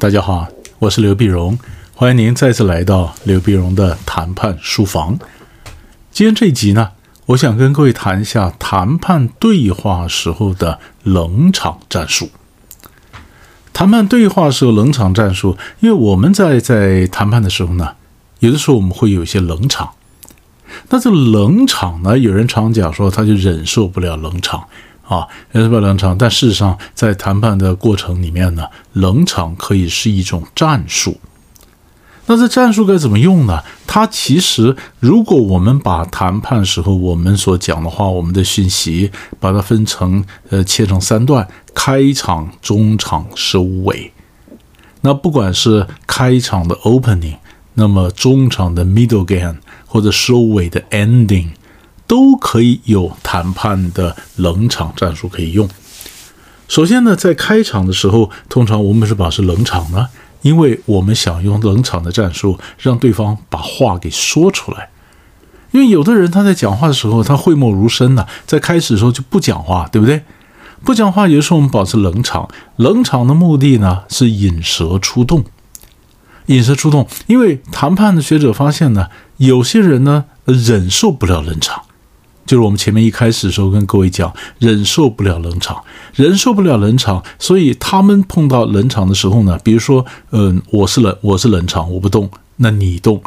[0.00, 0.48] 大家好，
[0.78, 1.58] 我是刘碧荣，
[1.94, 5.18] 欢迎您再次来到刘碧荣的谈判书房。
[6.10, 6.92] 今天这一集呢，
[7.26, 12.30] 我想跟各位谈一下谈判对话时候的冷场战术。
[13.74, 17.96] 谈判对话时候冷场战术，因为我们在在谈判的时候呢，
[18.38, 19.90] 有的时候我们会有一些冷场。
[20.88, 24.64] 那这冷场呢，有人常讲说他就忍受不了冷场。
[25.10, 31.18] 啊，忍受不了冷场，但事实上，在谈判的过程里面呢，冷场可以是一种战术。
[32.26, 33.60] 那这战术该怎么用呢？
[33.88, 39.10] 它其实，如果我们把谈判时候我们所讲的话，我们的讯息，
[39.40, 44.12] 把它分成呃切成三段：开场、中场、收尾。
[45.00, 47.38] 那不管是开场的 opening，
[47.74, 51.48] 那么中场的 middle game，或者收尾的 ending。
[52.10, 55.68] 都可以有谈判的冷场战术可以用。
[56.66, 60.08] 首先呢，在开场的时候，通常我们是保持冷场呢，
[60.42, 64.88] 因为我们想用冷场的战术让对方把话给说出来。
[65.70, 70.24] 因为有的人他在讲话的时候，他讳莫如深呢，在开始的时候就不讲话，对不对？
[70.84, 72.48] 不讲话，有的时候我们保持冷场。
[72.74, 75.44] 冷场的目的呢，是引蛇出洞。
[76.46, 81.84] 引蛇出洞，因为谈判的学者发现呢，有些人呢忍受不了冷场。
[82.50, 85.84] 就是我们前面一开始的时候跟各位讲，忍受不了冷场，
[86.16, 93.22] 忍受不了冷场，所以他们碰到冷场的时候呢，比如说，嗯，我是冷，我是冷场，我不动，那你动，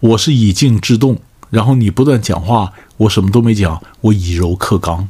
[0.00, 1.18] 我是以静制动，
[1.48, 5.08] 然后你不断讲话，我什么都没讲，我以柔克刚，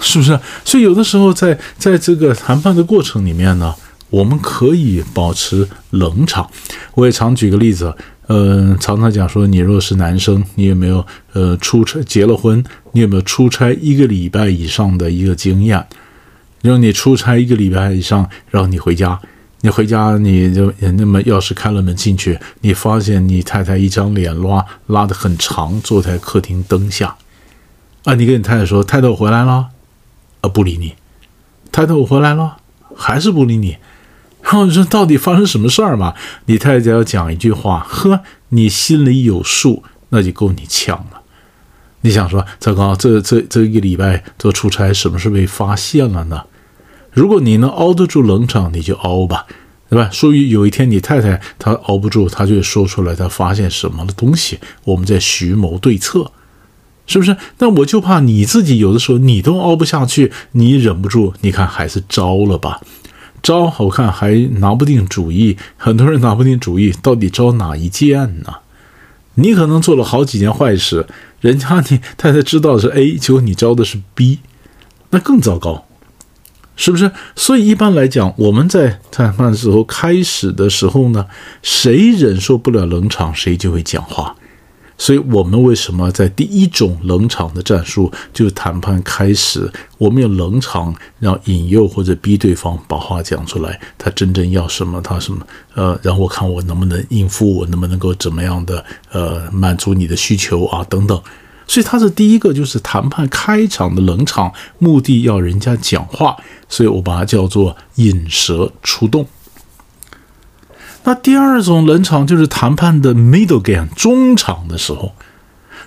[0.00, 0.40] 是不是？
[0.64, 3.72] 所以有的时候在在这个谈判的过程里面呢，
[4.10, 6.50] 我们可以保持冷场。
[6.94, 7.94] 我也常举个例子。
[8.28, 12.62] 呃，常常讲说，你若是男生，你有没有呃出差结了婚？
[12.92, 15.86] 你有没有出差一个礼拜以上的一个经验？
[16.60, 19.18] 让你出差一个礼拜以上，然后你回家，
[19.62, 27.16] 你回家你就那么钥匙开了门进去，你发现你太太一张脸拉拉的很长，坐在客厅灯下，
[28.04, 29.68] 啊，你跟你太太说，太太我回来了，
[30.42, 30.94] 啊，不理你，
[31.72, 32.58] 太太我回来了，
[32.94, 33.78] 还是不理你。
[34.52, 36.14] 然后说到底发生什么事儿嘛？
[36.46, 41.20] 你太太要讲一句话，呵，你心里有数，那就够你呛了。
[42.00, 46.44] 你想说，糟糕，这这这一个礼拜做出差，什么事被发现了呢？
[47.10, 49.46] 如果你能熬得住冷场，你就熬吧，
[49.90, 50.08] 对吧？
[50.10, 56.30] 所以有一天你太太她熬不住，她就说出来，她发现什么的东西，我们在徐谋对策，
[57.06, 57.36] 是不是？
[57.58, 62.80] 那我就怕你自己有的时候你都熬不下去，你忍不住，你看还是招了吧。
[63.42, 68.54] 招好看还拿不定主意，很多人拿不定主意，到底招哪一件呢？
[69.34, 71.06] 你可能做了好几件坏事，
[71.40, 74.40] 人家你太太知道是 A，结果你招的是 B，
[75.10, 75.86] 那更糟糕，
[76.74, 77.12] 是不是？
[77.36, 81.26] 所以一般来讲，我们在谈判的时候开始的时候呢，
[81.62, 84.34] 谁忍受不了冷场，谁就会讲话。
[85.00, 101.22] 所以，我们为什么在第一种冷场的战术，就是谈判开始，我们用冷场，让引诱或者逼对方把话讲出来，他真正要什么，他什么，呃，然后我看我能不能应付，我能不能够怎么样的，呃，满足你的需求啊，等等。
[101.68, 106.36] 所以，他是第一个，就是谈判开场的冷场，目的要人家讲话，
[106.68, 109.24] 所以我把它叫做引蛇出洞。
[111.08, 115.14] 那第二种冷场就是谈判的 middle game 中场的时候，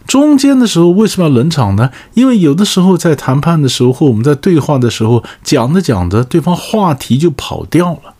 [0.07, 1.91] 中间的时候为什么要冷场呢？
[2.15, 8.15] 因为有的时候在谈判的时候或我们在对话的时候讲着讲着，对方话题就跑掉了，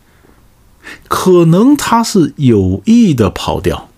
[1.08, 3.88] 可能他是有意的跑掉，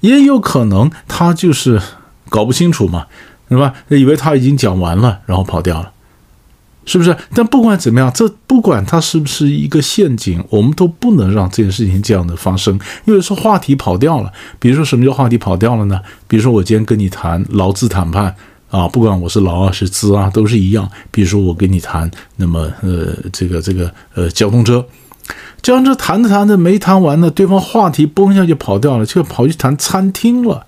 [0.00, 1.82] 也有可能他就是
[2.30, 3.04] 搞不清楚嘛，
[3.50, 3.74] 是吧？
[3.88, 5.92] 以为他已经讲完了，然后跑掉了。
[6.88, 7.14] 是不是？
[7.34, 12.80] 但不管怎么样，这不管它是不是一个陷阱，我们都不能让这件事情这样的发生。
[13.04, 16.00] 因为说话题跑掉了，比如说什么叫话题跑掉了呢？
[16.26, 18.34] 比如说我今天跟你谈劳资谈判
[18.70, 20.90] 啊，不管我是劳啊是资啊，都是一样。
[21.10, 24.86] 比如说我跟你谈，那么呃这个这个呃交通车，
[25.60, 30.64] 交通车谈着谈着没谈完呢，对方话题嘣一下就跑掉了，就跑去谈餐厅了。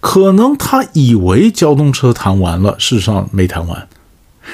[0.00, 3.86] 可能他以为交通车谈完了，事实上没谈完。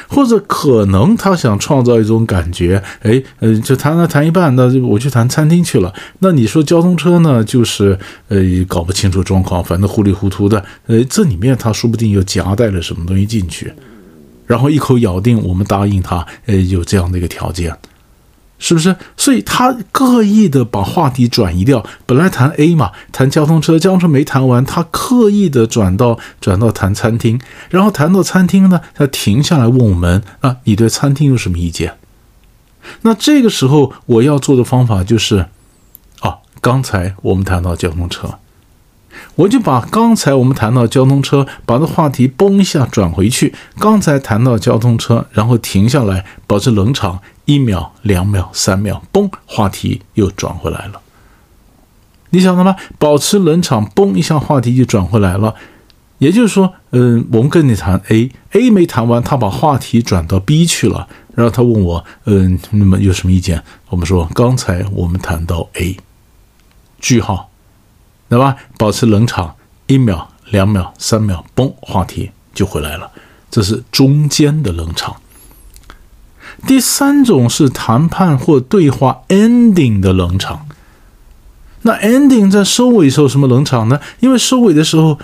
[0.09, 5.93] 或者可能他想创造一种感觉，哎，呃，就谈了谈一半，那我去谈餐厅去了。
[6.21, 7.43] 那你说交通车呢？
[7.45, 7.99] 就是
[8.29, 8.39] 呃，
[8.69, 10.65] 搞不清楚状况，反正糊里糊涂的。
[10.87, 13.73] 呃，这里面他说不定又夹带了什么东西进去，
[14.47, 17.77] 然后一口咬定我们答应他，呃，有这样的一个条件。
[18.59, 18.97] 是不是？
[19.17, 31.95] 所以他刻意的把话题转移掉，本来谈 A 嘛，谈交通车，交通车没谈完，他刻意的转到转到谈餐厅，然后谈到餐厅呢，他停下来问我们啊，你对餐厅有什么意见？
[33.03, 35.47] 那这个时候我要做的方法就是，
[36.21, 38.39] 啊，刚才我们谈到交通车，
[39.35, 43.55] 我就把刚才我们谈到交通车，把这话题嘣一下转回去。
[43.79, 51.01] 刚才谈到交通车，然后停下来，保持冷场一秒、两秒、三秒，嘣，话题又转回来了。
[52.31, 52.77] 你晓得吗？
[52.99, 55.55] 保持冷场，嘣一下，话题就转回来了。
[56.19, 61.09] 也就是说，嗯，我们跟你谈 A，A 没谈完，他把话题转到 B 去了。
[61.35, 63.63] 然后他问我，嗯，那么有什么意见？
[63.91, 65.99] 我们说，刚才我们谈到 A，
[66.99, 67.51] 句号，
[68.29, 68.57] 对吧？
[68.79, 69.55] 保持冷场
[69.87, 73.11] 一秒、两秒、三秒，嘣，话题就回来了。
[73.51, 75.15] 这是中间的冷场。
[76.67, 80.67] 第三种是谈判或对话 ending 的冷场。
[81.83, 84.01] 那 ending 在收尾时候什么冷场呢？
[84.21, 85.19] 因为收尾的时候。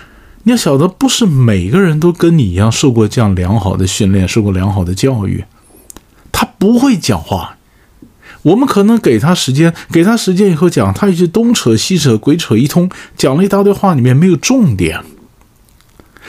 [0.44, 5.44] 你要晓得，不是每个人都跟你一样受过这样良好的训练，受过良好的教育，
[6.32, 7.58] 他不会讲话。
[8.43, 15.05] 我们可能给他时间，给他时间以后讲，他一直东扯西扯，鬼扯一通，讲了一大堆话，里面没有重点。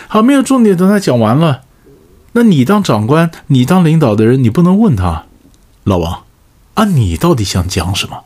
[0.08, 1.62] 好，没有重点，等他讲完了，
[2.34, 5.26] 那你当长官，你当领导的人，你不能问他，
[5.84, 6.24] 老王，
[6.74, 8.24] 啊，你到底想讲什么？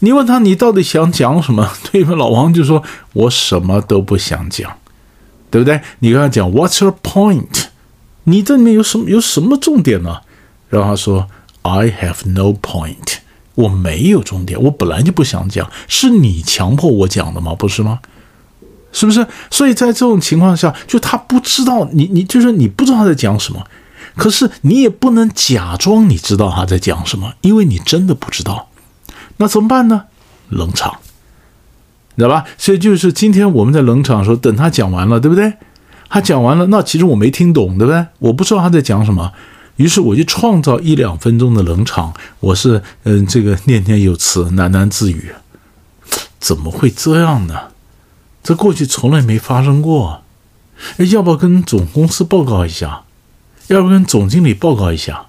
[0.00, 1.70] 你问他，你到底想讲什么？
[1.92, 2.82] 对方老王就说
[3.12, 4.78] ：“我什么都不想讲。”
[5.50, 5.80] 对不对？
[6.00, 7.66] 你跟他讲 "What's your point？"
[8.24, 10.22] 你这里面有什么有什么重点呢？
[10.68, 11.28] 然后他说
[11.62, 13.18] "I have no point，
[13.54, 17.54] 我没有重点，我本来就不想讲，是你强迫我讲的吗？
[17.54, 18.00] 不是吗？
[18.94, 19.26] 是不是？
[19.50, 23.62] 所以在这种情况下，就他不知道你，你就是你不知道他在讲什么，
[24.16, 28.68] 可是你也不能假装你知道他在讲什么，因为你真的不知道。
[29.38, 30.04] 那怎么办呢？
[30.48, 30.98] 冷场。
[32.14, 32.44] 你知道吧？
[32.56, 35.52] 所以就是今天我们在冷场的时候，等他讲完了，对不对？
[36.08, 38.06] 他讲完了，那其实我没听懂，对不对？
[38.20, 39.32] 我不知道他在讲什么，
[39.74, 42.14] 于是我就创造一两分钟的冷场。
[42.38, 45.32] 我是嗯，这个念念有词，喃喃自语。
[46.38, 47.58] 怎么会这样呢？
[48.44, 50.20] 这过去从来没发生过。
[50.98, 53.02] 哎，要不要跟总公司报告一下？
[53.68, 55.26] 要不跟总经理报告一下？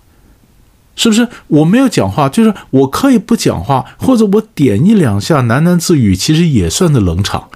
[0.97, 7.49] 是不是我没有讲话，就是我可以不讲话，或者我点一两下喃喃自语，其实也算的冷场。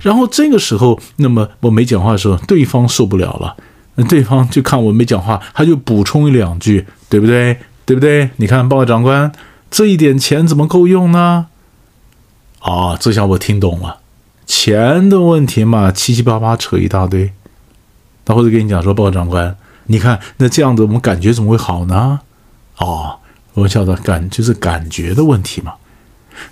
[0.00, 3.56] 然后这个时候，那么我没讲话的时候，对方受不了了，
[4.08, 7.58] 对方就看我没讲话，他就补充一两句，对不对？
[7.86, 8.30] 对不对？
[8.36, 9.30] 你看，报告长官，
[9.70, 11.46] 这一点钱怎么够用呢？
[12.60, 13.98] 啊，这下我听懂了，
[14.46, 17.32] 钱的问题嘛，七七八八扯一大堆。
[18.24, 19.56] 他或者跟你讲说，报告长官，
[19.86, 22.20] 你看那这样子，我们感觉怎么会好呢？
[22.78, 23.18] 哦，
[23.52, 25.74] 我晓得感就是感觉的问题嘛。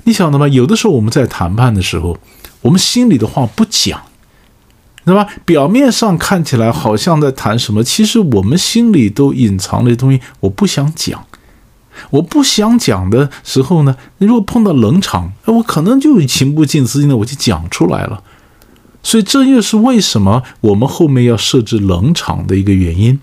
[0.04, 0.46] 你晓得吗？
[0.46, 2.18] 有的时候我们在谈判的时候，
[2.60, 4.02] 我们心里的话不讲，
[5.04, 5.26] 对吧？
[5.44, 11.24] 表面上看起来好像在谈什么，其实我们心里都隐藏的东西，我不想讲。
[12.10, 18.22] 我不想讲的时候呢，如果碰到冷场，我可能就情不自禁的我就讲出来了。
[19.02, 23.18] 所以这又是为什么我们后面要设置冷场的一个原因。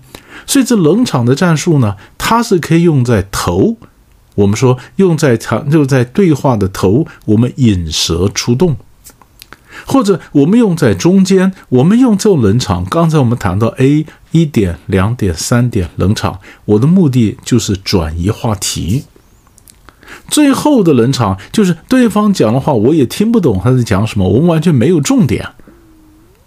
[0.46, 3.76] 所以这冷场的战术呢，它是可以用在头，
[4.34, 8.76] 我们说用在场就在对话的头，我们引蛇出洞，
[9.86, 12.84] 或者我们用在中间，我们用这种冷场。
[12.84, 19.04] 刚才我们谈到 A 一点、两点、三点冷场，我的目的就是转移话题。
[20.28, 25.50] 最后的冷场就是对方讲的话我也听不懂他在讲什么，我们完全没有重点。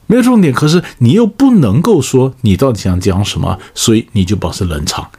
[0.06, 5.10] 没有重点，可是你又不能够说你到底想讲什么，所以你就保持冷场。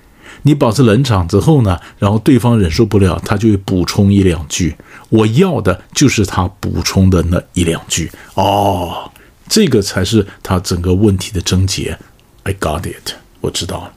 [0.45, 4.77] 你保持冷场之后呢，然后对方忍受不了，他就会补充一两句。
[5.09, 8.11] 我要的就是他补充的那一两句。
[8.35, 9.11] 哦，
[9.49, 11.99] 这个才是他整个问题的症结。
[12.43, 13.93] I got it，我知道了。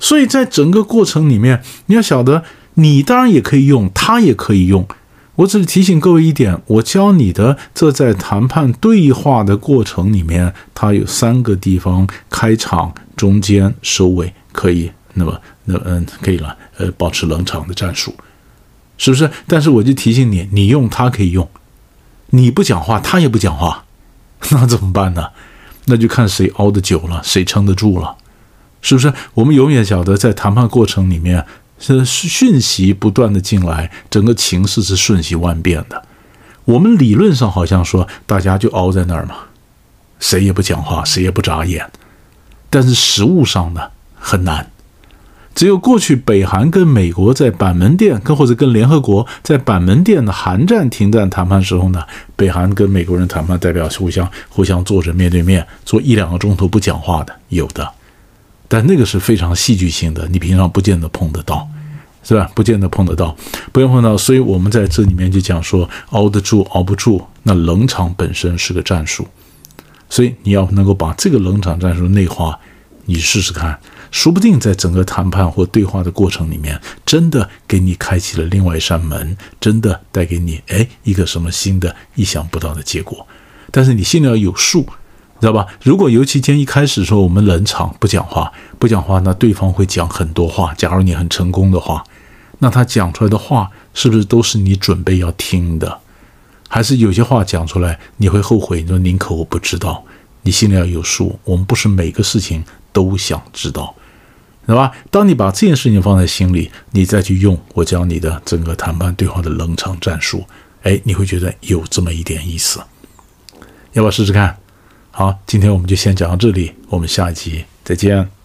[0.00, 2.44] 所以在整个过程里面，你要晓得，
[2.74, 4.86] 你当然也可以用，他也可以用。
[5.36, 14.90] 我只是提醒各位一点，我教你的这在谈判对话的过程里面，它有三个地方：开场、中间、收尾，可以。
[15.18, 16.56] 那么，那嗯，可以了。
[16.78, 18.14] 呃，保持冷场的战术，
[18.96, 19.30] 是不是？
[19.46, 21.46] 但是我就提醒你，你用他可以用，
[22.30, 23.84] 你不讲话，他也不讲话，
[24.50, 25.28] 那怎么办呢？
[25.84, 28.16] 那就看谁熬得久了，谁撑得住了，
[28.80, 29.12] 是不是？
[29.34, 31.44] 我们永远晓得，在谈判过程里面。
[31.80, 36.02] 是讯息不断的进来，整个情势是瞬息万变的。
[36.64, 39.36] 我们理论上好像说大家就熬在那儿嘛，
[40.18, 41.88] 谁也不讲话，谁也不眨眼。
[42.68, 43.80] 但是实物上呢
[44.18, 44.68] 很难。
[45.58, 52.00] 只有过去北韩跟美国在板门店，跟或者跟联合国在板门店的韩战停战谈判时候呢，
[52.36, 57.90] 北韩跟美国人谈判代表互相互相坐着面对面坐一两个钟头不讲话的有的。
[58.68, 61.68] 但那个是非常戏剧性的，你平常不见得碰得到，
[62.22, 62.48] 是吧？
[62.54, 63.36] 不见得碰得到，
[63.72, 64.16] 不用碰到。
[64.16, 69.26] 所以我们在这里面就讲说，熬得住，熬不住，那冷场本身是个战术。
[70.08, 72.56] 所以你要能够把这个冷场战术内化，
[73.06, 73.76] 你试试看，
[74.10, 83.26] 说不定在整个谈判或对话的过程里面，真的给你开启了另外一扇门，真的带给你哎一个什么新的、意想不到的结果。
[83.70, 84.82] 但是你心里要有数，
[85.40, 85.66] 知道吧？
[85.82, 90.72] 如果尤其间一开始说我们冷场不讲话，不讲话，那对方会讲很多话。
[90.74, 92.02] 假如你很成功的话，
[92.58, 96.00] 那他讲出来的话是不是都是你准备要听的？
[96.68, 98.82] 还是有些话讲出来你会后悔？
[98.82, 100.04] 你说宁可我不知道，
[100.42, 101.38] 你心里要有数。
[101.44, 103.94] 我们不是每个事情都想知道，
[104.68, 104.92] 对吧？
[105.10, 110.44] 当你把这件事情放在心里，你再去用我教你的整个谈判对话的冷场战术，
[110.82, 112.78] 哎，你会觉得有这么一点意思。
[113.94, 114.54] 要不要试试看？
[115.10, 118.37] 好，今天我们就先讲到这里，我们下一集再见。